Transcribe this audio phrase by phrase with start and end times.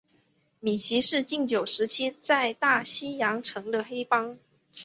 [0.59, 4.39] 米奇是禁酒时期在大西洋城的黑帮。